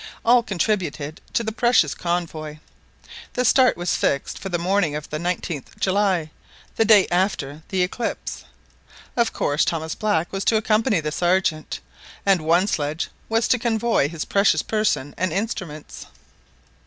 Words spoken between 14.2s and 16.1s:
precious person and instruments.